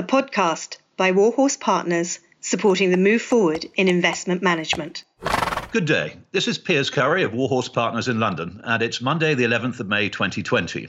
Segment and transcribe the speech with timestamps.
[0.00, 5.04] a podcast by Warhorse Partners supporting the move forward in investment management.
[5.72, 6.16] Good day.
[6.32, 9.88] This is Piers Curry of Warhorse Partners in London, and it's Monday, the 11th of
[9.88, 10.88] May 2020.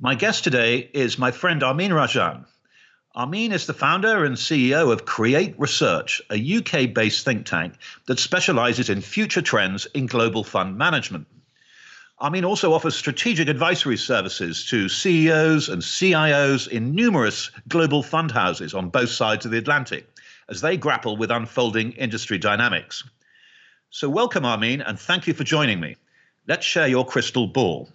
[0.00, 2.46] My guest today is my friend Amin Rajan.
[3.14, 7.74] Amin is the founder and CEO of Create Research, a UK based think tank
[8.06, 11.28] that specializes in future trends in global fund management.
[12.18, 18.72] Amin also offers strategic advisory services to CEOs and CIOs in numerous global fund houses
[18.72, 20.08] on both sides of the Atlantic
[20.48, 23.04] as they grapple with unfolding industry dynamics.
[23.90, 25.96] So, welcome, Amin, and thank you for joining me.
[26.48, 27.90] Let's share your crystal ball.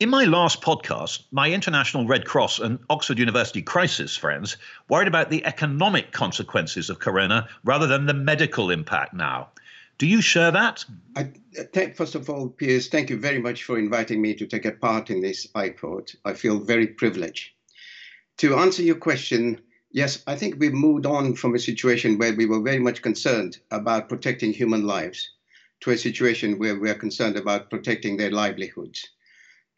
[0.00, 4.56] In my last podcast, my International Red Cross and Oxford University crisis friends
[4.88, 9.50] worried about the economic consequences of corona rather than the medical impact now.
[9.98, 10.84] Do you share that?
[11.16, 14.46] I, uh, th- first of all, Piers, thank you very much for inviting me to
[14.46, 16.14] take a part in this iPod.
[16.24, 17.52] I feel very privileged.
[18.38, 19.58] To answer your question,
[19.90, 23.58] yes, I think we've moved on from a situation where we were very much concerned
[23.70, 25.30] about protecting human lives
[25.80, 29.08] to a situation where we are concerned about protecting their livelihoods.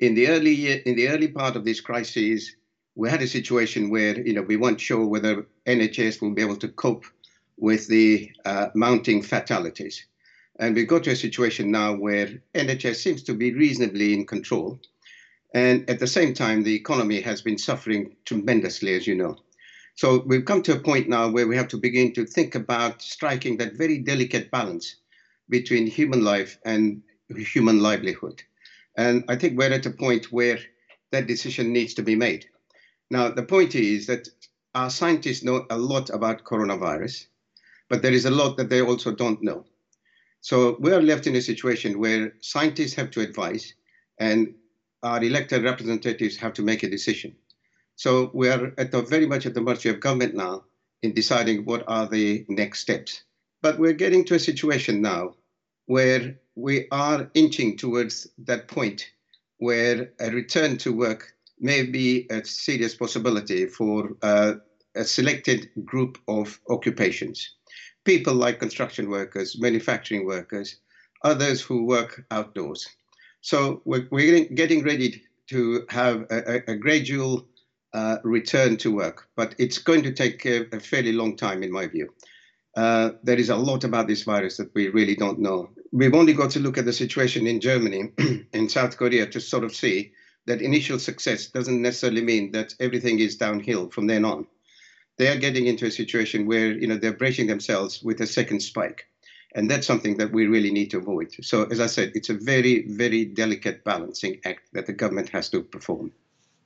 [0.01, 2.57] In the early year, in the early part of this crisis,
[2.97, 6.57] we had a situation where you know we weren't sure whether NHS will be able
[6.57, 7.05] to cope
[7.59, 10.07] with the uh, mounting fatalities.
[10.59, 14.81] And we've got to a situation now where NHS seems to be reasonably in control.
[15.55, 19.37] And at the same time, the economy has been suffering tremendously, as you know.
[19.95, 23.03] So we've come to a point now where we have to begin to think about
[23.03, 24.97] striking that very delicate balance
[25.49, 27.03] between human life and
[27.37, 28.43] human livelihood.
[28.97, 30.59] And I think we're at a point where
[31.11, 32.47] that decision needs to be made.
[33.11, 34.29] Now, the point is that
[34.75, 37.27] our scientists know a lot about coronavirus
[37.89, 39.65] but there is a lot that they also don't know.
[40.41, 43.75] So we are left in a situation where scientists have to advise
[44.19, 44.55] and
[45.03, 47.35] our elected representatives have to make a decision.
[47.97, 50.65] So we are at the, very much at the mercy of government now
[51.03, 53.23] in deciding what are the next steps.
[53.63, 55.35] But we're getting to a situation now
[55.87, 59.11] where we are inching towards that point
[59.59, 64.55] where a return to work may be a serious possibility for uh,
[64.95, 67.58] a selected group of occupations
[68.09, 70.77] people like construction workers, manufacturing workers,
[71.25, 72.89] others who work outdoors.
[73.43, 77.47] So we're, we're getting ready to have a, a gradual
[77.93, 81.71] uh, return to work, but it's going to take a, a fairly long time, in
[81.71, 82.09] my view.
[82.75, 85.69] Uh, there is a lot about this virus that we really don't know.
[85.93, 88.13] We've only got to look at the situation in Germany,
[88.55, 90.13] in South Korea, to sort of see
[90.47, 94.47] that initial success doesn't necessarily mean that everything is downhill from then on
[95.19, 98.61] they are getting into a situation where you know they're bracing themselves with a second
[98.61, 99.07] spike.
[99.55, 101.35] And that's something that we really need to avoid.
[101.43, 105.49] So as i said it's a very very delicate balancing act that the government has
[105.51, 106.13] to perform.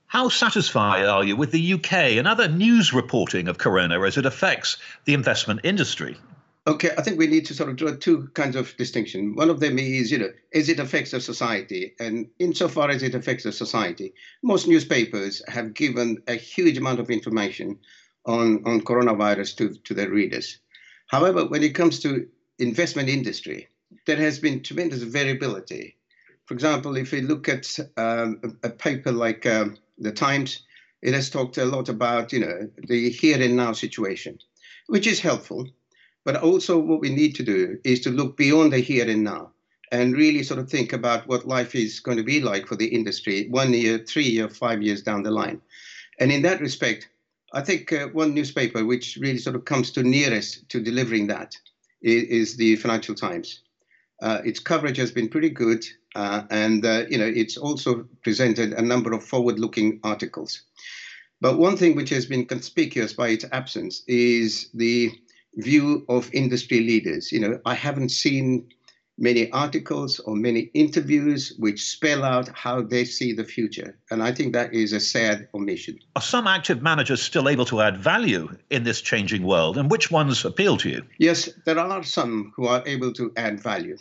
[0.06, 4.26] How satisfied are you with the uk and other news reporting of corona as it
[4.26, 4.76] affects
[5.06, 6.16] the investment industry?
[6.64, 9.34] Okay, I think we need to sort of draw two kinds of distinction.
[9.34, 13.16] One of them is, you know, as it affects the society, and insofar as it
[13.16, 14.14] affects the society,
[14.44, 17.80] most newspapers have given a huge amount of information
[18.26, 20.58] on, on coronavirus to, to their readers.
[21.08, 22.26] However, when it comes to
[22.58, 23.68] investment industry,
[24.06, 25.96] there has been tremendous variability.
[26.46, 30.62] For example, if we look at um, a, paper like um, the Times,
[31.02, 34.38] it has talked a lot about you know the here and now situation,
[34.86, 35.68] which is helpful.
[36.24, 39.50] But also, what we need to do is to look beyond the here and now
[39.90, 42.86] and really sort of think about what life is going to be like for the
[42.86, 45.60] industry one year, three year, five years down the line.
[46.18, 47.08] And in that respect,
[47.52, 51.56] I think uh, one newspaper which really sort of comes to nearest to delivering that
[52.00, 53.60] is, is the Financial Times.
[54.22, 58.72] Uh, its coverage has been pretty good, uh, and uh, you know it's also presented
[58.72, 60.62] a number of forward-looking articles.
[61.40, 65.10] But one thing which has been conspicuous by its absence is the
[65.56, 67.32] view of industry leaders.
[67.32, 68.68] You know, I haven't seen
[69.18, 73.98] many articles or many interviews which spell out how they see the future.
[74.10, 75.98] And I think that is a sad omission.
[76.16, 79.76] Are some active managers still able to add value in this changing world?
[79.78, 81.02] And which ones appeal to you?
[81.18, 83.98] Yes, there are some who are able to add value.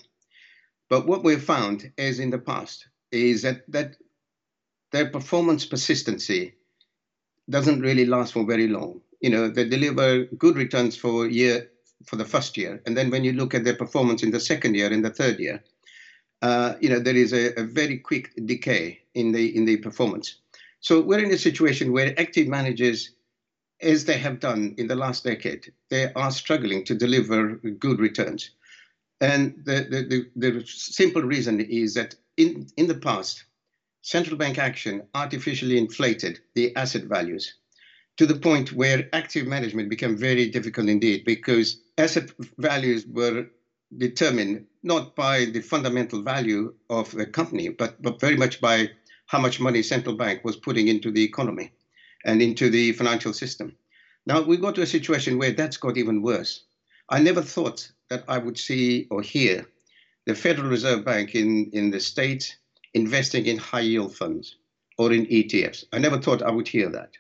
[0.90, 3.96] But what we've found, as in the past, is that, that
[4.92, 6.56] their performance persistency
[7.50, 9.02] doesn't really last for very long.
[9.20, 11.70] You know, they deliver good returns for a year
[12.06, 14.76] for the first year, and then when you look at their performance in the second
[14.76, 15.64] year in the third year,
[16.42, 20.36] uh, you know there is a, a, very quick decay in the in the performance.
[20.80, 23.12] So we're in a situation where active managers,
[23.82, 28.52] as they have done in the last decade, they are struggling to deliver good returns,
[29.20, 33.46] and the the, the, the simple reason is that in in the past,
[34.02, 37.56] central bank action artificially inflated the asset values.
[38.18, 43.48] To the point where active management became very difficult indeed because asset values were
[43.98, 48.90] determined not by the fundamental value of a company, but, but very much by
[49.28, 51.72] how much money central bank was putting into the economy
[52.26, 53.76] and into the financial system.
[54.26, 56.64] Now we got to a situation where that's got even worse.
[57.10, 59.66] I never thought that I would see or hear
[60.26, 62.56] the Federal Reserve Bank in, in the States
[62.94, 64.58] investing in high yield funds
[64.98, 65.86] or in ETFs.
[65.92, 67.12] I never thought I would hear that.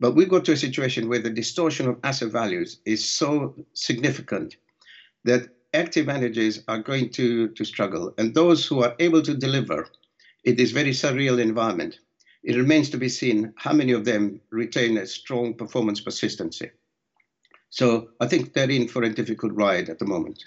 [0.00, 4.56] But we've got to a situation where the distortion of asset values is so significant
[5.24, 8.14] that active managers are going to, to struggle.
[8.16, 9.86] And those who are able to deliver
[10.44, 11.98] in this very surreal environment,
[12.42, 16.70] it remains to be seen how many of them retain a strong performance persistency.
[17.68, 20.42] So I think they're in for a difficult ride at the moment.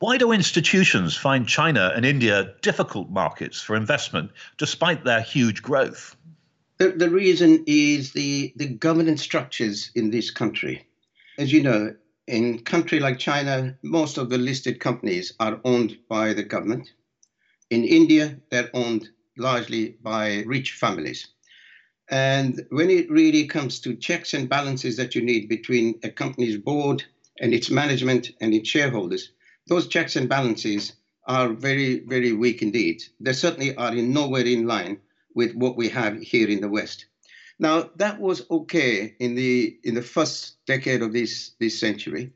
[0.00, 6.16] Why do institutions find China and India difficult markets for investment despite their huge growth?
[6.78, 10.86] The, the reason is the, the governance structures in this country.
[11.38, 11.94] As you know,
[12.26, 16.92] in a country like China, most of the listed companies are owned by the government.
[17.70, 19.08] In India, they're owned
[19.38, 21.28] largely by rich families.
[22.10, 26.58] And when it really comes to checks and balances that you need between a company's
[26.58, 27.02] board
[27.40, 29.30] and its management and its shareholders,
[29.66, 30.92] those checks and balances
[31.26, 33.02] are very, very weak indeed.
[33.18, 35.00] They certainly are in nowhere in line
[35.36, 37.06] with what we have here in the West.
[37.60, 42.32] Now that was okay in the in the first decade of this this century,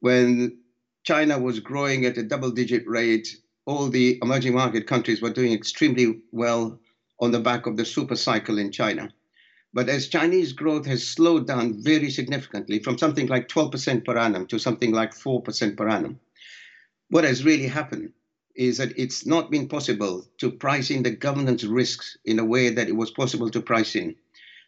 [0.00, 0.58] when
[1.04, 3.28] China was growing at a double-digit rate.
[3.64, 6.80] All the emerging market countries were doing extremely well
[7.20, 9.08] on the back of the super cycle in China.
[9.72, 14.46] But as Chinese growth has slowed down very significantly from something like 12% per annum
[14.48, 16.18] to something like 4% per annum,
[17.08, 18.12] what has really happened
[18.54, 22.70] is that it's not been possible to price in the governance risks in a way
[22.70, 24.14] that it was possible to price in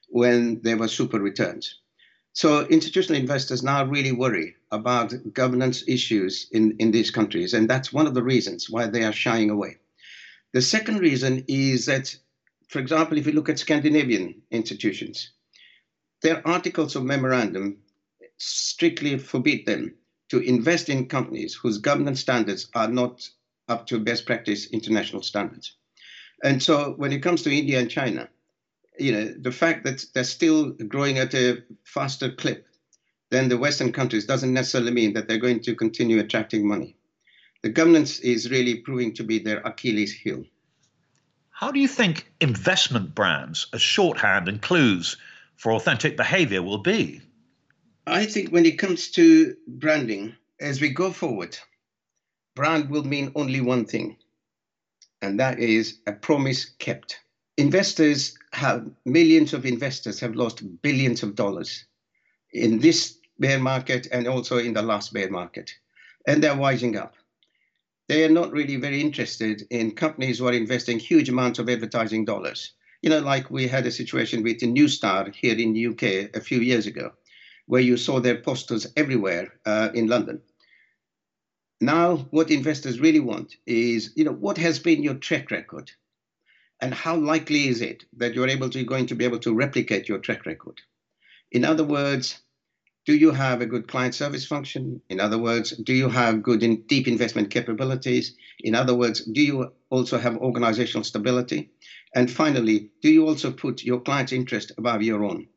[0.08, 1.80] when there were super returns.
[2.32, 7.92] So institutional investors now really worry about governance issues in, in these countries, and that's
[7.92, 9.76] one of the reasons why they are shying away.
[10.52, 12.16] The second reason is that,
[12.68, 15.30] for example, if you look at Scandinavian institutions,
[16.22, 17.78] their articles of memorandum
[18.38, 19.94] strictly forbid them
[20.30, 23.28] to invest in companies whose governance standards are not
[23.68, 25.76] up to best practice international standards.
[26.42, 28.28] And so when it comes to India and China,
[28.98, 32.66] you know, the fact that they're still growing at a faster clip
[33.30, 36.96] than the Western countries doesn't necessarily mean that they're going to continue attracting money.
[37.62, 40.44] The governance is really proving to be their Achilles heel.
[41.50, 45.16] How do you think investment brands as shorthand and clues
[45.56, 47.22] for authentic behavior will be?
[48.06, 51.56] I think when it comes to branding, as we go forward,
[52.54, 54.16] brand will mean only one thing,
[55.22, 57.18] and that is a promise kept.
[57.56, 61.84] Investors have, millions of investors have lost billions of dollars
[62.52, 65.72] in this bear market and also in the last bear market,
[66.26, 67.14] and they're wising up.
[68.08, 72.24] They are not really very interested in companies who are investing huge amounts of advertising
[72.24, 72.72] dollars.
[73.02, 76.34] You know, like we had a situation with the New Star here in the UK
[76.36, 77.12] a few years ago
[77.66, 80.40] where you saw their posters everywhere uh, in London.
[81.80, 85.90] Now, what investors really want is, you know, what has been your track record,
[86.80, 90.08] and how likely is it that you're able to going to be able to replicate
[90.08, 90.80] your track record?
[91.50, 92.40] In other words,
[93.06, 95.00] do you have a good client service function?
[95.10, 98.34] In other words, do you have good in deep investment capabilities?
[98.60, 101.70] In other words, do you also have organizational stability?
[102.14, 105.48] And finally, do you also put your client's interest above your own?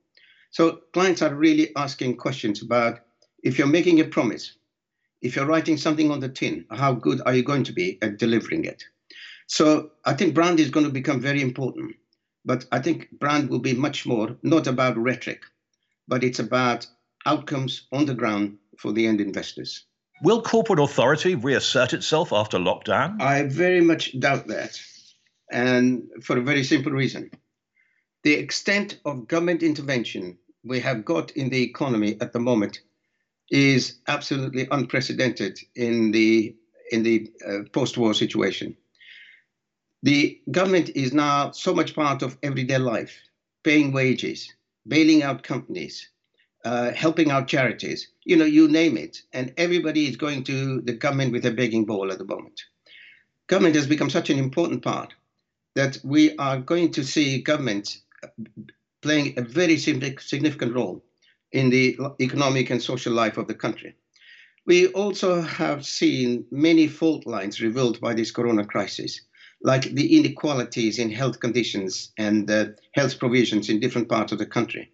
[0.51, 2.99] So clients are really asking questions about
[3.43, 4.57] if you're making a promise,
[5.21, 8.17] if you're writing something on the tin, how good are you going to be at
[8.17, 8.83] delivering it?
[9.47, 11.95] So I think brand is going to become very important.
[12.45, 15.41] But I think brand will be much more not about rhetoric,
[16.07, 16.87] but it's about
[17.25, 19.85] outcomes on the ground for the end investors.
[20.23, 23.21] Will corporate authority reassert itself after lockdown?
[23.21, 24.79] I very much doubt that.
[25.51, 27.31] And for a very simple reason
[28.23, 32.81] the extent of government intervention we have got in the economy at the moment
[33.49, 36.55] is absolutely unprecedented in the
[36.91, 38.75] in the uh, post-war situation.
[40.03, 43.13] The government is now so much part of everyday life,
[43.63, 44.53] paying wages,
[44.87, 46.09] bailing out companies,
[46.63, 48.07] uh, helping out charities.
[48.23, 51.85] You know, you name it, and everybody is going to the government with a begging
[51.85, 52.61] bowl at the moment.
[53.47, 55.13] Government has become such an important part
[55.75, 57.97] that we are going to see government
[59.01, 61.03] playing a very significant role
[61.57, 63.95] in the economic and social life of the country.
[64.67, 69.21] We also have seen many fault lines revealed by this corona crisis,
[69.63, 72.47] like the inequalities in health conditions and
[72.93, 74.91] health provisions in different parts of the country.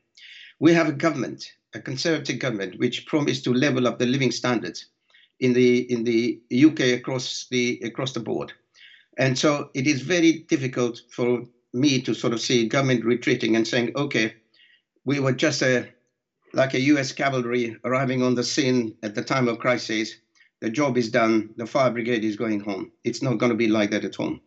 [0.60, 1.44] We have a government,
[1.74, 4.86] a conservative government, which promised to level up the living standards
[5.42, 8.54] in the in the UK across the across the board.
[9.18, 11.44] And so it is very difficult for
[11.74, 14.36] me to sort of see government retreating and saying, okay,
[15.04, 15.90] we were just a
[16.54, 20.16] like a US cavalry arriving on the scene at the time of crisis.
[20.62, 21.50] The job is done.
[21.58, 22.92] The fire brigade is going home.
[23.04, 24.40] It's not going to be like that at home.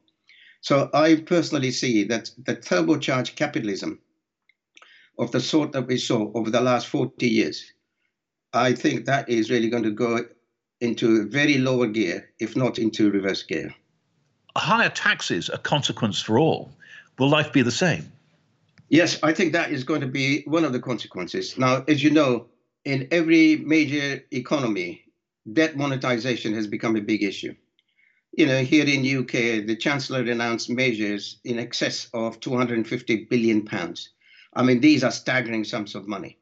[0.60, 4.00] So I personally see that the turbocharged capitalism
[5.18, 7.72] of the sort that we saw over the last 40 years,
[8.52, 10.24] I think that is really going to go
[10.80, 13.74] into very lower gear, if not into reverse gear.
[14.56, 16.72] Higher taxes a consequence for all.
[17.18, 18.10] Will life be the same?
[18.88, 21.58] Yes, I think that is going to be one of the consequences.
[21.58, 22.46] Now, as you know,
[22.84, 25.02] in every major economy,
[25.52, 27.54] debt monetization has become a big issue.
[28.36, 33.64] You know, here in the UK, the Chancellor announced measures in excess of 250 billion
[33.64, 34.10] pounds.
[34.54, 36.38] I mean, these are staggering sums of money.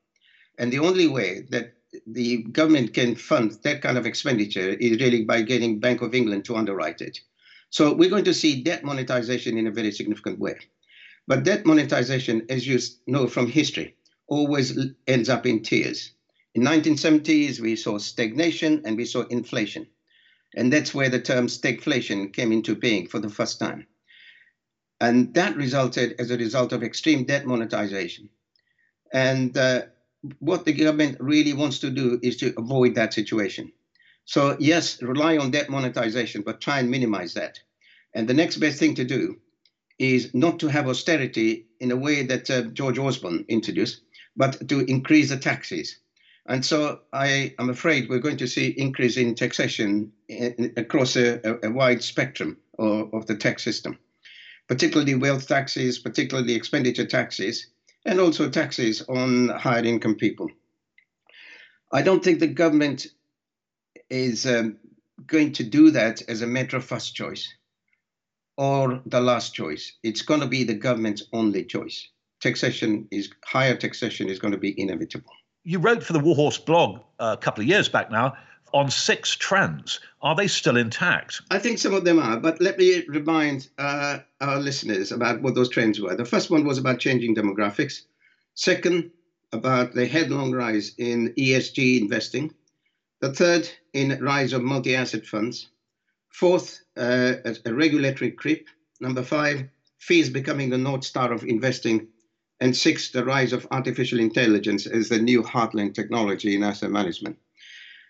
[0.59, 1.75] And the only way that
[2.07, 6.45] the government can fund that kind of expenditure is really by getting Bank of England
[6.47, 7.21] to underwrite it.
[7.71, 10.59] So we're going to see debt monetization in a very significant way.
[11.27, 16.13] But debt monetization, as you know from history, always ends up in tears.
[16.55, 19.87] In 1970s, we saw stagnation and we saw inflation.
[20.55, 23.87] And that's where the term stagflation came into being for the first time.
[25.01, 28.29] And that resulted as a result of extreme debt monetization.
[29.13, 29.83] And uh,
[30.39, 33.73] what the government really wants to do is to avoid that situation.
[34.25, 37.59] So, yes, rely on debt monetization, but try and minimize that.
[38.15, 39.41] And the next best thing to do
[39.99, 44.01] is not to have austerity in a way that uh, George Osborne introduced,
[44.37, 45.99] but to increase the taxes.
[46.47, 51.41] And so I am afraid we're going to see increase in taxation in, across a,
[51.67, 53.99] a, wide spectrum of, of the tax system,
[54.69, 57.69] particularly wealth taxes, particularly expenditure taxes,
[58.05, 60.51] and also taxes on higher income people.
[61.93, 63.07] I don't think the government
[64.11, 64.77] is um,
[65.27, 67.55] going to do that as a matter of first choice
[68.57, 69.93] or the last choice.
[70.03, 72.09] It's going to be the government's only choice.
[72.41, 75.33] Taxation is higher taxation is going to be inevitable.
[75.65, 78.37] You wrote for the Warhorse blog a couple of years back now
[78.75, 80.01] on six trends.
[80.21, 81.41] Are they still intact?
[81.51, 85.55] I think some of them are, but let me remind uh, our listeners about what
[85.55, 86.15] those trends were.
[86.17, 88.03] The first one was about changing demographics.
[88.55, 89.11] Second,
[89.53, 92.53] about the headlong rise in ESG investing.
[93.21, 95.69] The third, in rise of multi-asset funds.
[96.39, 98.69] Fourth, uh, a, a regulatory creep.
[99.01, 102.09] Number five, fees becoming the north star of investing.
[102.61, 107.37] And six, the rise of artificial intelligence as the new heartland technology in asset management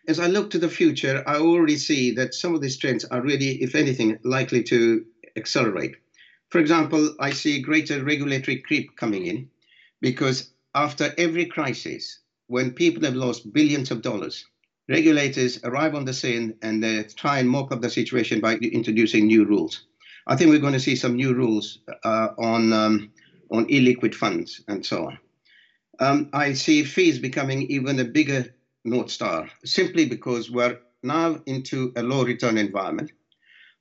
[0.06, 3.22] as I look to the future, I already see that some of these trends are
[3.22, 5.04] really, if anything, likely to
[5.36, 5.96] accelerate.
[6.50, 9.48] For example, I see greater regulatory creep coming in
[10.00, 14.44] because after every crisis, when people have lost billions of dollars,
[14.88, 19.26] regulators arrive on the scene and they try and mop up the situation by introducing
[19.26, 19.86] new rules.
[20.26, 23.10] I think we're going to see some new rules uh, on um,
[23.50, 25.18] on illiquid funds and so on.
[26.00, 28.46] Um, I see fees becoming even a bigger
[28.84, 33.12] North Star simply because we're now into a low return environment,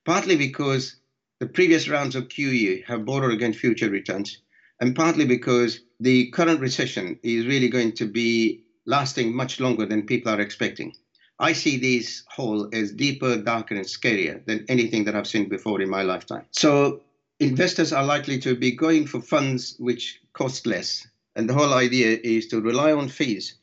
[0.04, 0.96] partly because
[1.40, 4.38] the previous rounds of QE have borrowed against future returns,
[4.80, 10.06] and partly because the current recession is really going to be lasting much longer than
[10.06, 10.92] people are expecting.
[11.38, 15.80] I see this hole as deeper, darker, and scarier than anything that I've seen before
[15.80, 16.46] in my lifetime.
[16.52, 17.02] So
[17.40, 21.06] investors are likely to be going for funds which cost less.
[21.36, 23.56] And the whole idea is to rely on fees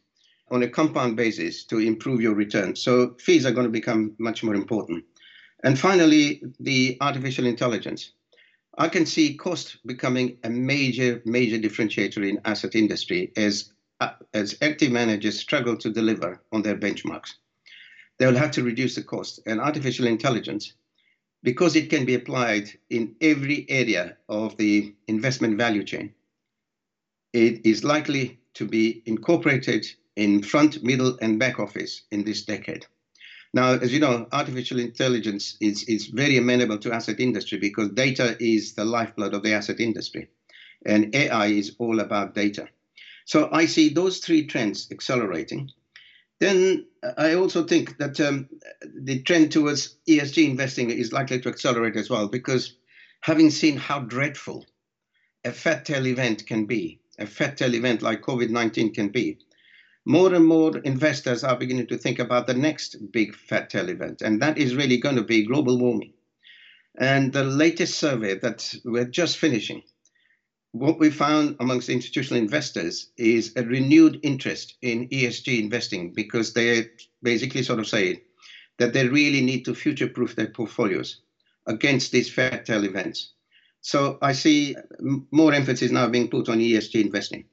[0.50, 2.75] on a compound basis to improve your return.
[2.75, 5.06] So fees are going to become much more important.
[5.63, 8.12] And finally, the artificial intelligence.
[8.78, 13.71] I can see cost becoming a major, major differentiator in asset industry as,
[14.01, 17.36] Uh, as active managers struggle to deliver on their benchmarks.
[18.17, 19.41] They will have to reduce the cost.
[19.46, 20.74] And artificial intelligence,
[21.43, 26.15] because it can be applied in every area of the investment value chain,
[27.31, 32.88] it is likely to be incorporated in front, middle, and back office in this decade.
[33.53, 38.36] Now, as you know, artificial intelligence is, is very amenable to asset industry because data
[38.39, 40.29] is the lifeblood of the asset industry.
[40.88, 42.67] And AI is all about data.
[43.32, 45.72] So I see those three trends accelerating.
[46.42, 48.50] Then I also think that um,
[48.84, 52.76] the trend towards ESG investing is likely to accelerate as well because
[53.22, 54.66] having seen how dreadful
[55.46, 59.38] a fat tail event can be, a fat tail event like COVID 19 can be,
[60.04, 64.22] more and more investors are beginning to think about the next big fat tail event,
[64.22, 66.12] and that is really going to be global warming.
[67.00, 69.84] And the latest survey that we're just finishing
[70.72, 76.88] what we found amongst institutional investors is a renewed interest in ESG investing because they
[77.22, 78.22] basically sort of say
[78.80, 81.22] that they really need to future proof their portfolios
[81.68, 83.34] against these fat tail events.
[83.82, 84.75] So I see
[85.32, 87.46] more emphasis now being put on ESG investing.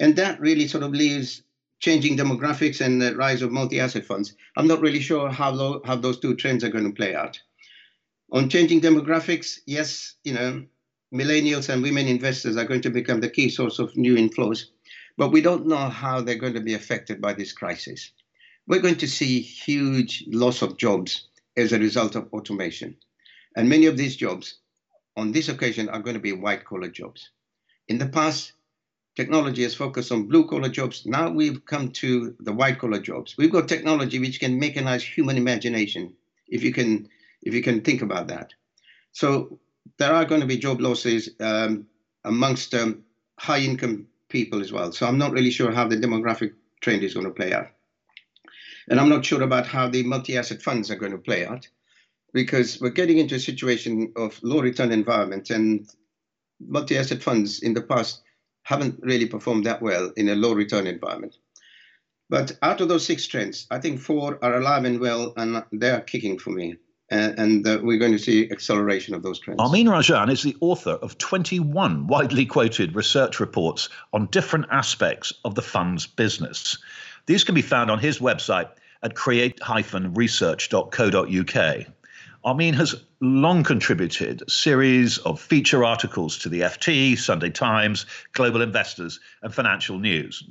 [0.00, 1.42] And that really sort of leaves
[1.78, 4.34] changing demographics and the rise of multi-asset funds.
[4.56, 7.38] I'm not really sure how, lo- how those two trends are going to play out.
[8.32, 10.64] On changing demographics, yes, you know,
[11.14, 14.66] millennials and women investors are going to become the key source of new inflows,
[15.16, 18.10] but we don't know how they're going to be affected by this crisis.
[18.66, 22.96] We're going to see huge loss of jobs as a result of automation.
[23.56, 24.58] And many of these jobs
[25.16, 27.30] on this occasion are going to be white collar jobs.
[27.88, 28.52] In the past,
[29.14, 31.06] technology has focused on blue collar jobs.
[31.06, 33.36] Now we've come to the white collar jobs.
[33.38, 36.12] We've got technology which can mechanize human imagination,
[36.48, 37.08] if you can,
[37.42, 38.52] if you can think about that.
[39.12, 39.58] So
[39.98, 41.86] there are going to be job losses um,
[42.24, 43.04] amongst um,
[43.38, 44.92] high income people as well.
[44.92, 47.68] So I'm not really sure how the demographic trend is going to play out.
[48.88, 51.68] And I'm not sure about how the multi asset funds are going to play out
[52.32, 55.88] because we're getting into a situation of low return environment and
[56.60, 58.22] multi-asset funds in the past
[58.62, 61.36] haven't really performed that well in a low return environment.
[62.28, 65.90] But out of those six trends, I think four are alive and well, and they
[65.90, 66.76] are kicking for me.
[67.08, 69.60] And, and we're going to see acceleration of those trends.
[69.60, 75.54] Amin Rajan is the author of 21 widely quoted research reports on different aspects of
[75.54, 76.78] the fund's business.
[77.26, 78.68] These can be found on his website
[79.02, 81.86] at create-research.co.uk.
[82.44, 88.62] Amin has long contributed a series of feature articles to the FT, Sunday Times, Global
[88.62, 90.44] Investors, and Financial News.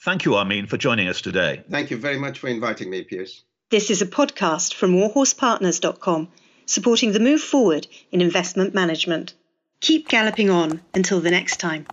[0.00, 1.62] Thank you, Amin, for joining us today.
[1.70, 3.44] Thank you very much for inviting me, Piers.
[3.68, 6.28] This is a podcast from warhorsepartners.com,
[6.66, 9.34] supporting the move forward in investment management.
[9.80, 11.84] Keep galloping on until the next time.